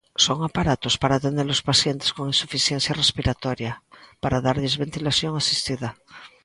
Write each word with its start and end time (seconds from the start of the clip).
Son 0.25 0.37
aparatos 0.47 0.95
para 1.01 1.17
atender 1.19 1.47
os 1.55 1.65
pacientes 1.69 2.09
con 2.15 2.25
insuficiencia 2.33 2.97
respiratoria, 3.01 3.71
para 4.23 4.41
darlles 4.45 4.79
ventilación 4.83 5.31
asistida. 5.35 5.89